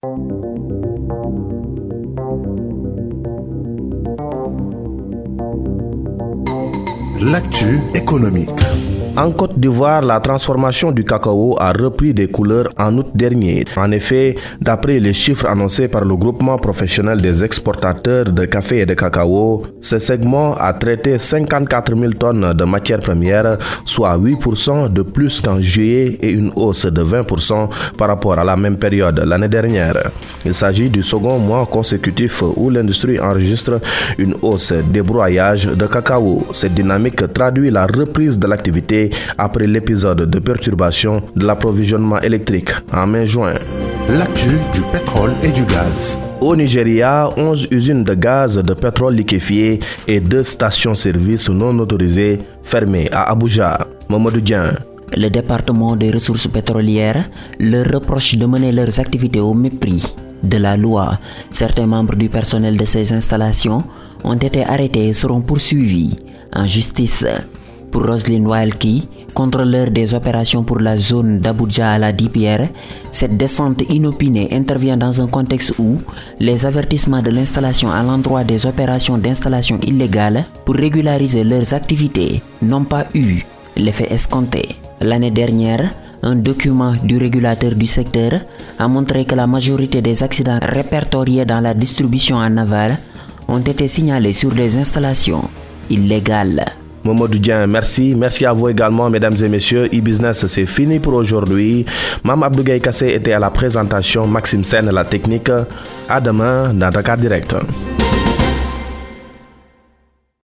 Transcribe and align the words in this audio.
Thank 0.00 0.18
you. 0.30 1.57
L'actu 7.20 7.80
économique. 7.94 8.50
En 9.18 9.32
Côte 9.32 9.58
d'Ivoire, 9.58 10.02
la 10.02 10.20
transformation 10.20 10.92
du 10.92 11.02
cacao 11.02 11.56
a 11.58 11.72
repris 11.72 12.14
des 12.14 12.28
couleurs 12.28 12.68
en 12.78 12.96
août 12.98 13.08
dernier. 13.16 13.64
En 13.76 13.90
effet, 13.90 14.36
d'après 14.60 15.00
les 15.00 15.12
chiffres 15.12 15.46
annoncés 15.46 15.88
par 15.88 16.04
le 16.04 16.14
groupement 16.14 16.56
professionnel 16.56 17.20
des 17.20 17.42
exportateurs 17.42 18.26
de 18.26 18.44
café 18.44 18.82
et 18.82 18.86
de 18.86 18.94
cacao, 18.94 19.64
ce 19.80 19.98
segment 19.98 20.54
a 20.54 20.72
traité 20.72 21.18
54 21.18 21.96
000 21.96 22.12
tonnes 22.12 22.52
de 22.52 22.64
matières 22.64 23.00
premières, 23.00 23.58
soit 23.84 24.16
8% 24.16 24.92
de 24.92 25.02
plus 25.02 25.40
qu'en 25.40 25.60
juillet 25.60 26.16
et 26.22 26.30
une 26.30 26.52
hausse 26.54 26.86
de 26.86 27.02
20% 27.02 27.68
par 27.96 28.06
rapport 28.06 28.38
à 28.38 28.44
la 28.44 28.56
même 28.56 28.76
période 28.76 29.18
l'année 29.26 29.48
dernière. 29.48 30.12
Il 30.44 30.54
s'agit 30.54 30.90
du 30.90 31.02
second 31.02 31.40
mois 31.40 31.66
consécutif 31.66 32.44
où 32.54 32.70
l'industrie 32.70 33.18
enregistre 33.18 33.80
une 34.16 34.36
hausse 34.42 34.72
des 34.72 35.02
broyages 35.02 35.66
de 35.66 35.86
cacao. 35.86 36.46
Cette 36.52 36.74
dynamique 36.74 37.07
traduit 37.16 37.70
la 37.70 37.86
reprise 37.86 38.38
de 38.38 38.46
l'activité 38.46 39.10
après 39.36 39.66
l'épisode 39.66 40.22
de 40.30 40.38
perturbation 40.38 41.22
de 41.36 41.46
l'approvisionnement 41.46 42.20
électrique 42.20 42.70
en 42.92 43.06
mai-juin. 43.06 43.54
L'actu 44.10 44.50
du 44.72 44.80
pétrole 44.92 45.32
et 45.42 45.48
du 45.52 45.62
gaz. 45.64 46.16
Au 46.40 46.54
Nigeria, 46.54 47.28
11 47.36 47.68
usines 47.70 48.04
de 48.04 48.14
gaz 48.14 48.56
de 48.58 48.74
pétrole 48.74 49.14
liquéfié 49.14 49.80
et 50.06 50.20
deux 50.20 50.44
stations-service 50.44 51.48
non 51.50 51.78
autorisées 51.80 52.38
fermées 52.62 53.08
à 53.12 53.30
Abuja. 53.32 53.86
Mamadou. 54.08 54.40
Le 55.16 55.28
département 55.28 55.96
des 55.96 56.10
ressources 56.10 56.46
pétrolières 56.46 57.28
leur 57.58 57.86
reproche 57.92 58.36
de 58.36 58.46
mener 58.46 58.72
leurs 58.72 59.00
activités 59.00 59.40
au 59.40 59.52
mépris 59.54 60.14
de 60.42 60.58
la 60.58 60.76
loi. 60.76 61.18
Certains 61.50 61.86
membres 61.86 62.14
du 62.14 62.28
personnel 62.28 62.76
de 62.76 62.84
ces 62.84 63.12
installations 63.12 63.84
ont 64.24 64.34
été 64.36 64.64
arrêtés 64.64 65.08
et 65.08 65.12
seront 65.12 65.40
poursuivis 65.40 66.16
en 66.54 66.66
justice. 66.66 67.24
Pour 67.90 68.06
Roselyne 68.06 68.46
Wilkie, 68.46 69.08
contrôleur 69.32 69.90
des 69.90 70.12
opérations 70.14 70.62
pour 70.62 70.78
la 70.78 70.98
zone 70.98 71.38
d'Abuja 71.38 71.92
à 71.92 71.98
la 71.98 72.12
DPR, 72.12 72.66
cette 73.10 73.36
descente 73.36 73.82
inopinée 73.88 74.48
intervient 74.52 74.96
dans 74.96 75.22
un 75.22 75.26
contexte 75.26 75.74
où 75.78 75.98
les 76.38 76.66
avertissements 76.66 77.22
de 77.22 77.30
l'installation 77.30 77.90
à 77.90 78.02
l'endroit 78.02 78.44
des 78.44 78.66
opérations 78.66 79.16
d'installation 79.16 79.78
illégales 79.82 80.44
pour 80.64 80.74
régulariser 80.74 81.44
leurs 81.44 81.72
activités 81.72 82.42
n'ont 82.60 82.84
pas 82.84 83.06
eu 83.14 83.42
l'effet 83.76 84.12
escompté. 84.12 84.68
L'année 85.00 85.30
dernière, 85.30 85.88
un 86.22 86.34
document 86.34 86.94
du 87.02 87.16
régulateur 87.16 87.74
du 87.74 87.86
secteur 87.86 88.40
a 88.78 88.88
montré 88.88 89.24
que 89.24 89.34
la 89.34 89.46
majorité 89.46 90.02
des 90.02 90.22
accidents 90.22 90.58
répertoriés 90.60 91.44
dans 91.44 91.60
la 91.60 91.74
distribution 91.74 92.36
en 92.36 92.56
aval 92.56 92.98
ont 93.48 93.58
été 93.60 93.88
signalés 93.88 94.32
sur 94.32 94.52
des 94.52 94.76
installations 94.76 95.48
illégales. 95.90 96.64
Mamadou 97.04 97.38
Dien, 97.38 97.66
merci. 97.66 98.14
Merci 98.14 98.44
à 98.44 98.52
vous 98.52 98.68
également, 98.68 99.08
mesdames 99.08 99.36
et 99.42 99.48
messieurs. 99.48 99.86
E-Business, 99.86 100.46
c'est 100.46 100.66
fini 100.66 100.98
pour 100.98 101.14
aujourd'hui. 101.14 101.86
Mam 102.24 102.42
Abdougaï 102.42 102.80
Kassé 102.80 103.14
était 103.14 103.32
à 103.32 103.38
la 103.38 103.50
présentation, 103.50 104.26
Maxime 104.26 104.64
Sen 104.64 104.90
la 104.90 105.04
technique. 105.04 105.50
À 106.08 106.20
demain 106.20 106.74
dans 106.74 106.90
Dakar 106.90 107.16
Direct. 107.16 107.54